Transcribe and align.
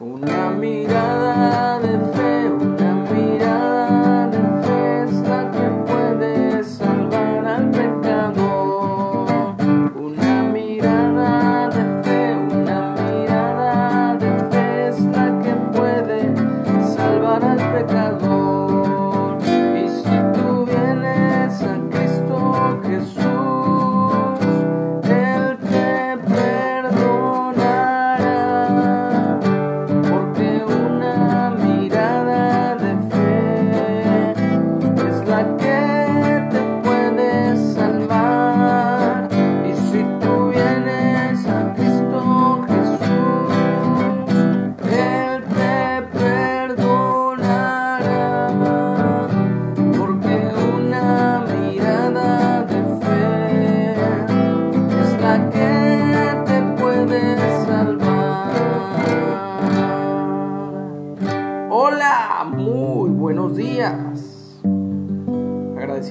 Una 0.00 0.50
mirada 0.50 1.78
de 1.78 1.98
fe, 2.12 2.43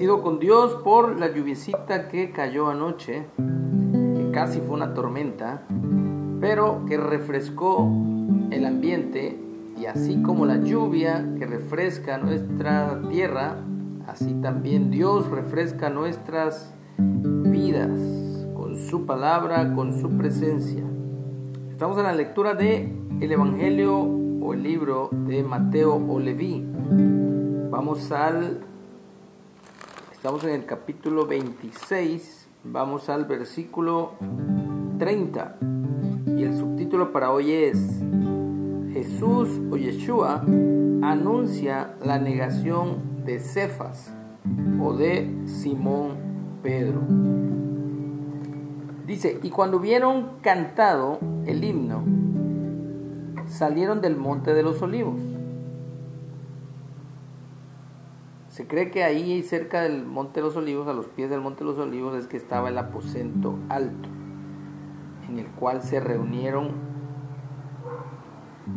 Con 0.05 0.37
Dios 0.37 0.75
por 0.83 1.17
la 1.17 1.33
lluviecita 1.33 2.09
que 2.09 2.31
cayó 2.31 2.67
anoche, 2.67 3.25
que 3.37 4.31
casi 4.33 4.59
fue 4.59 4.75
una 4.75 4.93
tormenta, 4.93 5.63
pero 6.41 6.83
que 6.85 6.97
refrescó 6.97 7.89
el 8.51 8.65
ambiente 8.65 9.39
y 9.79 9.85
así 9.85 10.21
como 10.21 10.45
la 10.45 10.57
lluvia 10.57 11.25
que 11.39 11.45
refresca 11.45 12.17
nuestra 12.17 13.01
tierra, 13.09 13.63
así 14.05 14.33
también 14.41 14.91
Dios 14.91 15.29
refresca 15.31 15.89
nuestras 15.89 16.75
vidas 16.97 17.97
con 18.55 18.75
su 18.75 19.05
palabra, 19.05 19.73
con 19.73 19.99
su 20.01 20.17
presencia. 20.17 20.83
Estamos 21.71 21.97
en 21.97 22.03
la 22.03 22.13
lectura 22.13 22.55
de 22.55 22.93
el 23.21 23.31
Evangelio 23.31 23.99
o 23.99 24.53
el 24.53 24.63
libro 24.63 25.09
de 25.11 25.43
Mateo 25.43 25.95
o 25.95 26.19
Leví. 26.19 26.65
Vamos 27.71 28.11
al 28.11 28.72
estamos 30.23 30.45
en 30.45 30.51
el 30.51 30.65
capítulo 30.65 31.27
26, 31.27 32.47
vamos 32.63 33.09
al 33.09 33.25
versículo 33.25 34.13
30. 34.97 35.57
Y 36.37 36.43
el 36.43 36.57
subtítulo 36.57 37.11
para 37.11 37.29
hoy 37.29 37.51
es 37.51 37.77
Jesús 38.93 39.59
o 39.69 39.75
Yeshua 39.75 40.45
anuncia 41.01 41.95
la 42.01 42.19
negación 42.19 43.25
de 43.25 43.41
Cefas 43.41 44.13
o 44.81 44.93
de 44.93 45.29
Simón 45.45 46.11
Pedro. 46.63 47.01
Dice, 49.05 49.41
y 49.43 49.49
cuando 49.49 49.75
hubieron 49.75 50.37
cantado 50.41 51.19
el 51.45 51.65
himno, 51.65 52.01
salieron 53.47 53.99
del 53.99 54.15
monte 54.15 54.53
de 54.53 54.63
los 54.63 54.81
olivos. 54.81 55.19
Se 58.53 58.67
cree 58.67 58.91
que 58.91 59.03
ahí 59.03 59.41
cerca 59.41 59.81
del 59.81 60.05
monte 60.05 60.39
de 60.39 60.45
los 60.45 60.55
olivos, 60.55 60.87
a 60.87 60.93
los 60.93 61.07
pies 61.07 61.27
del 61.27 61.41
monte 61.41 61.63
de 61.63 61.71
los 61.71 61.79
olivos, 61.79 62.15
es 62.15 62.27
que 62.27 62.37
estaba 62.37 62.69
el 62.69 62.77
aposento 62.77 63.57
alto, 63.67 64.09
en 65.27 65.39
el 65.39 65.47
cual 65.47 65.81
se 65.81 65.99
reunieron 65.99 66.67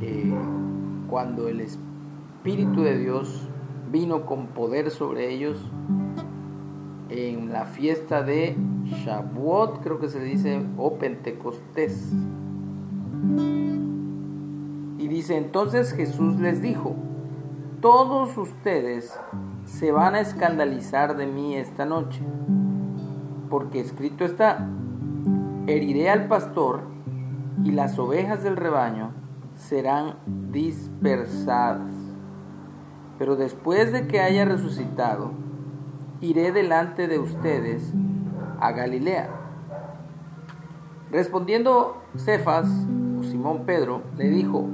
eh, 0.00 0.34
cuando 1.10 1.48
el 1.48 1.60
Espíritu 1.60 2.84
de 2.84 2.96
Dios 2.96 3.50
vino 3.92 4.24
con 4.24 4.46
poder 4.46 4.90
sobre 4.90 5.30
ellos 5.30 5.70
en 7.10 7.52
la 7.52 7.66
fiesta 7.66 8.22
de 8.22 8.56
Shavuot, 8.84 9.82
creo 9.82 9.98
que 9.98 10.08
se 10.08 10.24
dice, 10.24 10.64
o 10.78 10.96
Pentecostés. 10.96 12.14
Y 14.96 15.06
dice, 15.06 15.36
entonces 15.36 15.92
Jesús 15.92 16.36
les 16.36 16.62
dijo, 16.62 16.96
todos 17.82 18.38
ustedes 18.38 19.20
se 19.66 19.90
van 19.90 20.14
a 20.14 20.20
escandalizar 20.20 21.16
de 21.16 21.26
mí 21.26 21.56
esta 21.56 21.84
noche, 21.84 22.22
porque 23.50 23.80
escrito 23.80 24.24
está, 24.24 24.68
heriré 25.66 26.08
al 26.08 26.28
pastor 26.28 26.82
y 27.62 27.72
las 27.72 27.98
ovejas 27.98 28.42
del 28.44 28.56
rebaño 28.56 29.10
serán 29.56 30.16
dispersadas. 30.52 31.92
Pero 33.18 33.34
después 33.34 33.92
de 33.92 34.06
que 34.06 34.20
haya 34.20 34.44
resucitado, 34.44 35.32
iré 36.20 36.52
delante 36.52 37.08
de 37.08 37.18
ustedes 37.18 37.92
a 38.60 38.70
Galilea. 38.72 39.30
Respondiendo 41.10 42.02
Cefas, 42.16 42.68
o 43.18 43.24
Simón 43.24 43.64
Pedro, 43.66 44.02
le 44.16 44.28
dijo, 44.28 44.66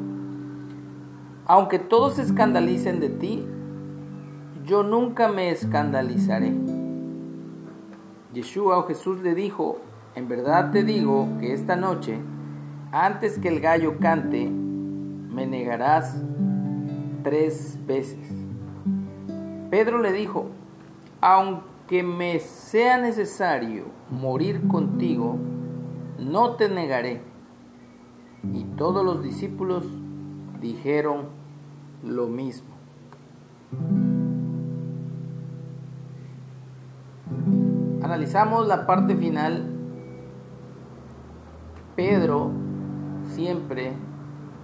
aunque 1.46 1.78
todos 1.78 2.14
se 2.14 2.22
escandalicen 2.22 3.00
de 3.00 3.08
ti, 3.08 3.46
yo 4.64 4.82
nunca 4.82 5.28
me 5.28 5.50
escandalizaré. 5.50 6.52
Yeshua 8.32 8.78
o 8.78 8.86
Jesús 8.86 9.20
le 9.20 9.34
dijo, 9.34 9.78
en 10.14 10.28
verdad 10.28 10.70
te 10.70 10.84
digo 10.84 11.28
que 11.40 11.52
esta 11.52 11.76
noche, 11.76 12.18
antes 12.92 13.38
que 13.38 13.48
el 13.48 13.60
gallo 13.60 13.98
cante, 13.98 14.48
me 14.48 15.46
negarás 15.46 16.16
tres 17.22 17.78
veces. 17.86 18.28
Pedro 19.70 19.98
le 19.98 20.12
dijo, 20.12 20.46
aunque 21.20 22.02
me 22.02 22.38
sea 22.40 22.98
necesario 22.98 23.86
morir 24.10 24.68
contigo, 24.68 25.38
no 26.18 26.56
te 26.56 26.68
negaré. 26.68 27.22
Y 28.52 28.64
todos 28.76 29.04
los 29.04 29.22
discípulos 29.22 29.86
dijeron 30.60 31.28
lo 32.02 32.28
mismo. 32.28 32.72
Analizamos 38.12 38.66
la 38.66 38.84
parte 38.86 39.16
final. 39.16 39.64
Pedro 41.96 42.50
siempre 43.28 43.94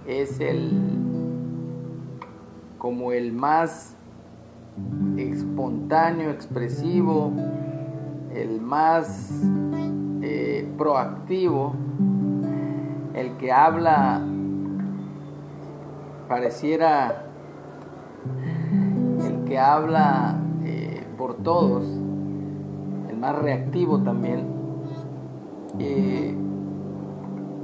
es 0.05 0.39
el 0.39 0.69
como 2.77 3.11
el 3.11 3.33
más 3.33 3.95
espontáneo, 5.17 6.29
expresivo, 6.29 7.33
el 8.31 8.61
más 8.61 9.31
eh, 10.21 10.71
proactivo, 10.77 11.73
el 13.15 13.35
que 13.37 13.51
habla 13.51 14.21
pareciera 16.27 17.25
el 19.25 19.43
que 19.45 19.57
habla 19.57 20.37
eh, 20.63 21.03
por 21.17 21.37
todos, 21.37 21.98
más 23.19 23.37
reactivo 23.37 23.99
también. 23.99 24.47
Eh, 25.79 26.35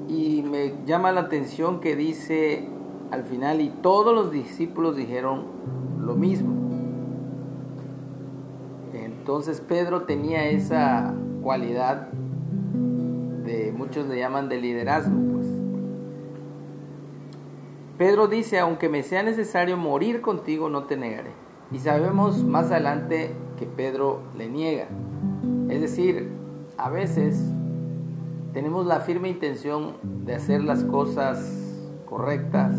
y 0.07 0.43
me 0.43 0.73
llama 0.85 1.11
la 1.11 1.21
atención 1.21 1.79
que 1.79 1.95
dice 1.95 2.69
al 3.11 3.23
final, 3.23 3.61
y 3.61 3.69
todos 3.69 4.13
los 4.13 4.31
discípulos 4.31 4.96
dijeron 4.96 5.46
lo 5.99 6.16
mismo. 6.16 6.53
Entonces 8.93 9.61
Pedro 9.61 10.03
tenía 10.03 10.49
esa 10.49 11.13
cualidad 11.41 12.09
de, 12.11 13.73
muchos 13.75 14.08
le 14.08 14.17
llaman 14.17 14.49
de 14.49 14.58
liderazgo. 14.58 15.16
Pues. 15.34 15.47
Pedro 17.97 18.28
dice, 18.28 18.59
aunque 18.59 18.90
me 18.90 19.03
sea 19.03 19.23
necesario 19.23 19.78
morir 19.78 20.22
contigo, 20.22 20.69
no 20.69 20.84
te 20.84 20.97
negaré. 20.97 21.31
Y 21.72 21.79
sabemos 21.79 22.43
más 22.43 22.72
adelante 22.72 23.31
que 23.58 23.66
Pedro 23.66 24.22
le 24.37 24.49
niega. 24.49 24.87
Es 25.70 25.82
decir, 25.82 26.30
a 26.78 26.90
veces 26.90 27.40
tenemos 28.53 28.86
la 28.86 29.02
firme 29.02 29.30
intención 29.30 29.94
de 30.26 30.36
hacer 30.36 30.64
las 30.64 30.84
cosas 30.84 31.82
correctas, 32.06 32.74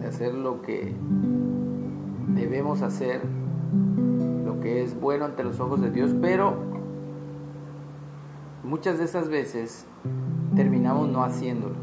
de 0.00 0.06
hacer 0.06 0.34
lo 0.34 0.62
que 0.62 0.94
debemos 2.28 2.82
hacer, 2.82 3.22
lo 4.44 4.60
que 4.60 4.82
es 4.82 4.98
bueno 4.98 5.24
ante 5.24 5.44
los 5.44 5.60
ojos 5.60 5.80
de 5.80 5.90
Dios, 5.90 6.14
pero 6.20 6.56
muchas 8.64 8.98
de 8.98 9.04
esas 9.04 9.28
veces 9.28 9.86
terminamos 10.54 11.08
no 11.08 11.22
haciéndolo. 11.24 11.74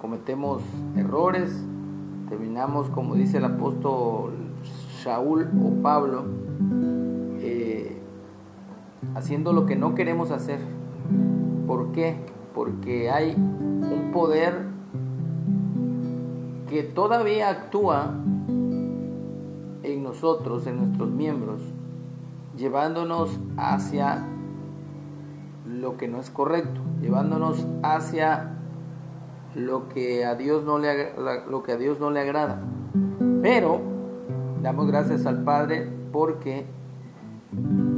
Cometemos 0.00 0.62
errores 0.96 1.64
terminamos, 2.28 2.88
como 2.90 3.14
dice 3.14 3.38
el 3.38 3.44
apóstol 3.44 4.34
Saúl 5.02 5.48
o 5.62 5.82
Pablo, 5.82 6.24
haciendo 9.18 9.52
lo 9.52 9.66
que 9.66 9.74
no 9.74 9.94
queremos 9.94 10.30
hacer. 10.30 10.60
¿Por 11.66 11.90
qué? 11.92 12.16
Porque 12.54 13.10
hay 13.10 13.34
un 13.34 14.10
poder 14.12 14.68
que 16.68 16.84
todavía 16.84 17.50
actúa 17.50 18.14
en 19.82 20.02
nosotros, 20.02 20.66
en 20.66 20.76
nuestros 20.78 21.10
miembros, 21.10 21.60
llevándonos 22.56 23.40
hacia 23.56 24.24
lo 25.66 25.96
que 25.96 26.08
no 26.08 26.20
es 26.20 26.30
correcto, 26.30 26.80
llevándonos 27.00 27.66
hacia 27.82 28.54
lo 29.54 29.88
que 29.88 30.24
a 30.24 30.36
Dios 30.36 30.64
no 30.64 30.78
le, 30.78 31.12
lo 31.50 31.62
que 31.64 31.72
a 31.72 31.76
Dios 31.76 31.98
no 31.98 32.10
le 32.10 32.20
agrada. 32.20 32.60
Pero 33.42 33.80
damos 34.62 34.86
gracias 34.86 35.26
al 35.26 35.42
Padre 35.42 35.88
porque 36.12 36.66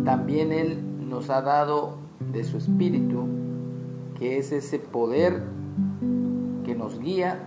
también 0.04 0.52
Él 0.52 0.89
nos 1.10 1.28
ha 1.28 1.42
dado 1.42 1.96
de 2.32 2.44
su 2.44 2.56
Espíritu, 2.56 3.26
que 4.16 4.38
es 4.38 4.52
ese 4.52 4.78
poder 4.78 5.42
que 6.64 6.76
nos 6.76 7.00
guía, 7.00 7.40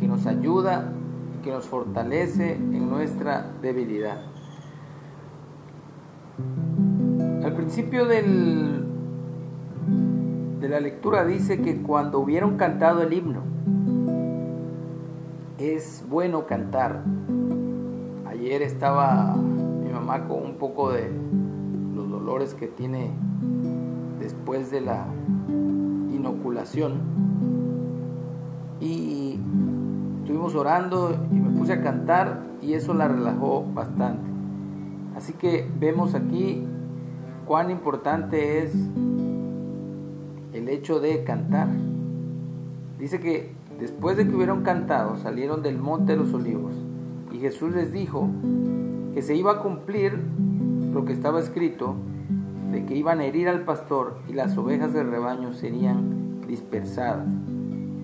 que 0.00 0.08
nos 0.08 0.26
ayuda, 0.26 0.92
que 1.44 1.52
nos 1.52 1.64
fortalece 1.66 2.54
en 2.54 2.90
nuestra 2.90 3.46
debilidad. 3.62 4.20
Al 7.44 7.54
principio 7.54 8.04
del 8.06 8.88
de 10.60 10.68
la 10.68 10.80
lectura 10.80 11.24
dice 11.24 11.60
que 11.60 11.82
cuando 11.82 12.18
hubieron 12.18 12.56
cantado 12.56 13.02
el 13.02 13.12
himno, 13.12 13.42
es 15.58 16.04
bueno 16.08 16.46
cantar. 16.46 17.02
Ayer 18.26 18.62
estaba 18.62 19.36
mi 19.36 19.90
mamá 19.90 20.26
con 20.26 20.42
un 20.42 20.54
poco 20.54 20.92
de 20.92 21.10
que 22.32 22.66
tiene 22.66 23.10
después 24.18 24.70
de 24.70 24.80
la 24.80 25.04
inoculación 26.10 26.94
y 28.80 29.38
estuvimos 30.20 30.54
orando 30.54 31.14
y 31.30 31.34
me 31.34 31.50
puse 31.50 31.74
a 31.74 31.82
cantar 31.82 32.42
y 32.62 32.72
eso 32.72 32.94
la 32.94 33.06
relajó 33.06 33.66
bastante. 33.74 34.22
Así 35.14 35.34
que 35.34 35.68
vemos 35.78 36.14
aquí 36.14 36.64
cuán 37.46 37.70
importante 37.70 38.64
es 38.64 38.72
el 40.54 40.70
hecho 40.70 41.00
de 41.00 41.24
cantar. 41.24 41.68
Dice 42.98 43.20
que 43.20 43.52
después 43.78 44.16
de 44.16 44.26
que 44.26 44.34
hubieron 44.34 44.62
cantado, 44.62 45.18
salieron 45.18 45.62
del 45.62 45.76
monte 45.76 46.12
de 46.12 46.18
los 46.18 46.32
olivos 46.32 46.72
y 47.30 47.40
Jesús 47.40 47.74
les 47.74 47.92
dijo 47.92 48.26
que 49.12 49.20
se 49.20 49.36
iba 49.36 49.52
a 49.52 49.58
cumplir 49.58 50.18
lo 50.94 51.04
que 51.04 51.12
estaba 51.12 51.38
escrito 51.38 51.94
de 52.72 52.86
que 52.86 52.96
iban 52.96 53.20
a 53.20 53.26
herir 53.26 53.48
al 53.48 53.64
pastor 53.64 54.18
y 54.28 54.32
las 54.32 54.56
ovejas 54.56 54.94
del 54.94 55.10
rebaño 55.10 55.52
serían 55.52 56.40
dispersadas, 56.48 57.28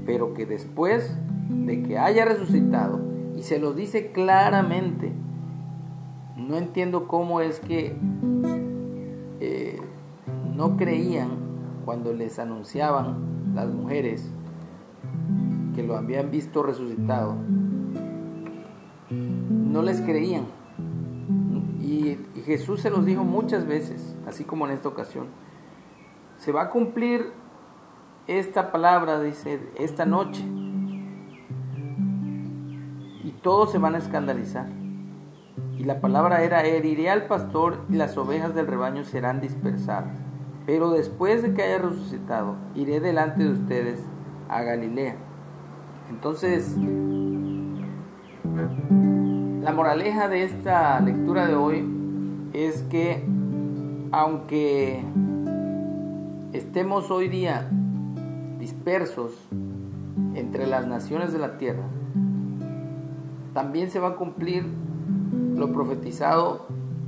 pero 0.04 0.34
que 0.34 0.44
después 0.44 1.16
de 1.48 1.82
que 1.82 1.98
haya 1.98 2.26
resucitado, 2.26 3.00
y 3.34 3.42
se 3.42 3.58
los 3.58 3.74
dice 3.74 4.12
claramente, 4.12 5.12
no 6.36 6.56
entiendo 6.56 7.08
cómo 7.08 7.40
es 7.40 7.60
que 7.60 7.96
eh, 9.40 9.80
no 10.54 10.76
creían 10.76 11.30
cuando 11.84 12.12
les 12.12 12.38
anunciaban 12.38 13.54
las 13.54 13.68
mujeres 13.72 14.30
que 15.74 15.82
lo 15.82 15.96
habían 15.96 16.30
visto 16.30 16.62
resucitado, 16.62 17.36
no 19.10 19.82
les 19.82 20.02
creían. 20.02 20.57
Jesús 22.48 22.80
se 22.80 22.88
los 22.88 23.04
dijo 23.04 23.24
muchas 23.24 23.66
veces, 23.66 24.16
así 24.26 24.42
como 24.42 24.66
en 24.66 24.72
esta 24.72 24.88
ocasión. 24.88 25.26
Se 26.38 26.50
va 26.50 26.62
a 26.62 26.70
cumplir 26.70 27.30
esta 28.26 28.72
palabra, 28.72 29.20
dice, 29.20 29.60
esta 29.76 30.06
noche. 30.06 30.42
Y 33.22 33.34
todos 33.42 33.70
se 33.70 33.76
van 33.76 33.96
a 33.96 33.98
escandalizar. 33.98 34.66
Y 35.76 35.84
la 35.84 36.00
palabra 36.00 36.42
era, 36.42 36.64
heriré 36.64 37.10
al 37.10 37.26
pastor 37.26 37.82
y 37.90 37.96
las 37.96 38.16
ovejas 38.16 38.54
del 38.54 38.66
rebaño 38.66 39.04
serán 39.04 39.42
dispersadas. 39.42 40.18
Pero 40.64 40.90
después 40.90 41.42
de 41.42 41.52
que 41.52 41.62
haya 41.62 41.78
resucitado, 41.80 42.56
iré 42.74 43.00
delante 43.00 43.44
de 43.44 43.50
ustedes 43.50 44.00
a 44.48 44.62
Galilea. 44.62 45.16
Entonces, 46.08 46.74
la 49.60 49.70
moraleja 49.72 50.28
de 50.28 50.44
esta 50.44 50.98
lectura 51.00 51.46
de 51.46 51.54
hoy 51.54 51.97
es 52.52 52.82
que 52.82 53.24
aunque 54.12 55.02
estemos 56.52 57.10
hoy 57.10 57.28
día 57.28 57.68
dispersos 58.58 59.32
entre 60.34 60.66
las 60.66 60.86
naciones 60.86 61.32
de 61.32 61.38
la 61.38 61.58
tierra, 61.58 61.84
también 63.54 63.90
se 63.90 63.98
va 63.98 64.08
a 64.08 64.16
cumplir 64.16 64.66
lo 65.56 65.72
profetizado 65.72 66.66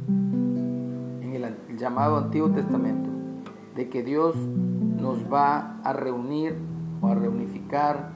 en 0.08 1.32
el 1.32 1.76
llamado 1.76 2.16
Antiguo 2.16 2.50
Testamento 2.50 3.10
de 3.74 3.88
que 3.88 4.02
Dios 4.02 4.36
nos 4.36 5.32
va 5.32 5.80
a 5.82 5.92
reunir 5.92 6.56
o 7.00 7.08
a 7.08 7.14
reunificar 7.14 8.10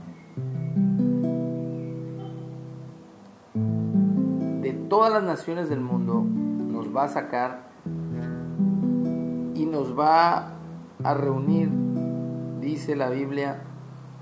de 4.61 4.73
todas 4.89 5.13
las 5.13 5.23
naciones 5.23 5.69
del 5.69 5.81
mundo, 5.81 6.27
va 6.95 7.05
a 7.05 7.09
sacar 7.09 7.71
y 9.55 9.67
nos 9.67 9.99
va 9.99 10.55
a 11.03 11.15
reunir, 11.15 11.71
dice 12.61 12.97
la 12.97 13.11
Biblia, 13.11 13.63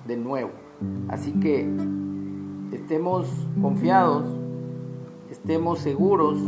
de 0.07 0.17
nuevo. 0.17 0.51
Así 1.09 1.33
que 1.33 1.69
estemos 2.73 3.29
confiados, 3.61 4.25
estemos 5.31 5.79
seguros 5.79 6.39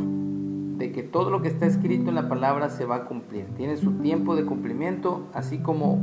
de 0.78 0.90
que 0.90 1.02
todo 1.02 1.30
lo 1.30 1.40
que 1.40 1.48
está 1.48 1.66
escrito 1.66 2.08
en 2.08 2.16
la 2.16 2.28
palabra 2.28 2.68
se 2.68 2.84
va 2.84 2.96
a 2.96 3.04
cumplir. 3.04 3.46
Tiene 3.56 3.76
su 3.76 3.92
tiempo 3.92 4.34
de 4.34 4.44
cumplimiento, 4.44 5.22
así 5.32 5.58
como 5.58 6.00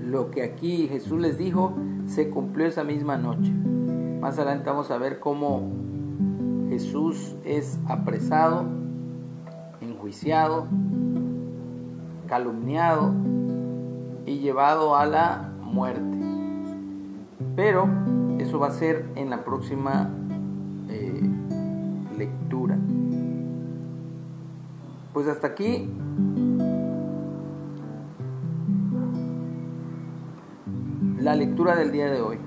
lo 0.00 0.30
que 0.30 0.42
aquí 0.42 0.88
Jesús 0.88 1.20
les 1.20 1.38
dijo 1.38 1.74
se 2.06 2.30
cumplió 2.30 2.66
esa 2.66 2.84
misma 2.84 3.16
noche. 3.16 3.52
Más 4.20 4.38
adelante 4.38 4.70
vamos 4.70 4.90
a 4.90 4.98
ver 4.98 5.20
cómo 5.20 5.70
Jesús 6.68 7.36
es 7.44 7.78
apresado, 7.86 8.64
calumniado 12.26 13.12
y 14.26 14.38
llevado 14.38 14.96
a 14.96 15.06
la 15.06 15.50
muerte. 15.60 16.18
Pero 17.56 17.88
eso 18.38 18.58
va 18.58 18.68
a 18.68 18.72
ser 18.72 19.06
en 19.14 19.30
la 19.30 19.44
próxima 19.44 20.10
eh, 20.88 21.22
lectura. 22.16 22.76
Pues 25.12 25.28
hasta 25.28 25.46
aquí 25.46 25.88
la 31.24 31.34
lectura 31.34 31.74
del 31.74 31.90
día 31.90 32.10
de 32.10 32.20
hoy. 32.20 32.38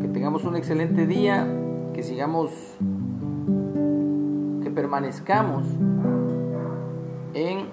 Que 0.00 0.08
tengamos 0.08 0.44
un 0.44 0.56
excelente 0.56 1.06
día, 1.06 1.46
que 1.94 2.02
sigamos, 2.02 2.50
permanezcamos 4.76 5.64
en 7.32 7.66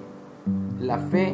la 0.79 0.97
fe 0.99 1.33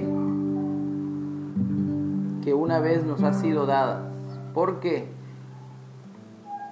que 2.44 2.56
una 2.56 2.80
vez 2.80 3.06
nos 3.06 3.22
ha 3.22 3.34
sido 3.34 3.68
dada. 3.68 4.10
Porque 4.56 5.08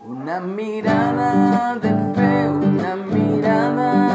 una 0.04 0.40
mirada 0.40 1.76
de 1.76 1.90
fe, 2.16 2.50
una 2.50 2.96
mirada 2.96 4.07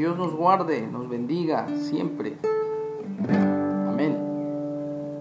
Dios 0.00 0.16
nos 0.16 0.32
guarde, 0.34 0.80
nos 0.80 1.10
bendiga 1.10 1.68
siempre. 1.76 2.38